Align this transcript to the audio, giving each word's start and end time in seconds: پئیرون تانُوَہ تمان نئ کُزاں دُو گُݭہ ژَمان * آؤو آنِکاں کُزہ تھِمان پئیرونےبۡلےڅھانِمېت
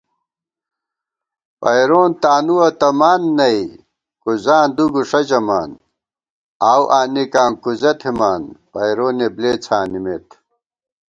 پئیرون 1.61 2.09
تانُوَہ 2.21 2.67
تمان 2.79 3.21
نئ 3.37 3.57
کُزاں 4.23 4.65
دُو 4.75 4.85
گُݭہ 4.93 5.21
ژَمان 5.29 5.69
* 6.19 6.67
آؤو 6.69 6.85
آنِکاں 6.99 7.51
کُزہ 7.63 7.91
تھِمان 7.99 8.41
پئیرونےبۡلےڅھانِمېت 8.71 10.27